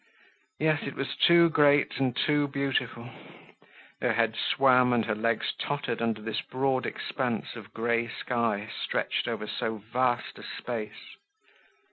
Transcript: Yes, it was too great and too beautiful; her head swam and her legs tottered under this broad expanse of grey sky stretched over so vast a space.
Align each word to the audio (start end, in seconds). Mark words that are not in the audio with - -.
Yes, 0.59 0.81
it 0.87 0.95
was 0.95 1.15
too 1.15 1.49
great 1.51 1.99
and 1.99 2.15
too 2.15 2.47
beautiful; 2.47 3.11
her 4.01 4.13
head 4.13 4.35
swam 4.35 4.93
and 4.93 5.05
her 5.05 5.13
legs 5.13 5.53
tottered 5.59 6.01
under 6.01 6.23
this 6.23 6.41
broad 6.41 6.87
expanse 6.87 7.55
of 7.55 7.71
grey 7.71 8.07
sky 8.07 8.67
stretched 8.83 9.27
over 9.27 9.45
so 9.45 9.75
vast 9.77 10.39
a 10.39 10.43
space. 10.57 11.13